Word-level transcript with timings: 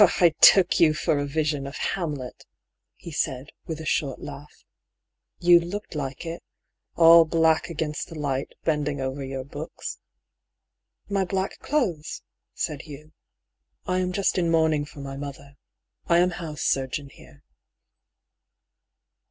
"I 0.01 0.29
took 0.41 0.79
you 0.79 0.95
for 0.95 1.19
a 1.19 1.27
vision 1.27 1.67
of' 1.67 1.75
Hamlet,'" 1.93 2.47
he 3.05 3.11
said, 3.11 3.51
with 3.67 3.79
a 3.79 3.85
short 3.85 4.19
laugh." 4.19 4.63
You 5.47 5.59
looked 5.59 5.93
like 5.93 6.25
it— 6.25 6.41
all 6.95 7.23
black 7.23 7.69
against 7.69 8.07
the 8.09 8.17
light, 8.17 8.51
bending 8.63 8.99
over 8.99 9.23
your 9.23 9.43
books." 9.43 9.99
"My 11.07 11.23
black 11.23 11.59
clothes?" 11.59 12.23
said 12.55 12.81
Hugh. 12.81 13.11
"I 13.85 13.99
am 13.99 14.11
just 14.11 14.39
in 14.39 14.49
mourning 14.49 14.85
for 14.85 15.01
my 15.01 15.17
mother. 15.17 15.53
I 16.07 16.17
am 16.17 16.31
house 16.31 16.63
surgeon 16.63 17.09
here." 17.09 17.43